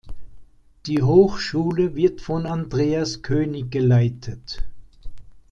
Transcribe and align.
Die 0.87 1.03
Hochschule 1.03 1.93
wird 1.95 2.21
von 2.21 2.47
Andreas 2.47 3.21
König 3.21 3.69
geleitet. 3.69 4.63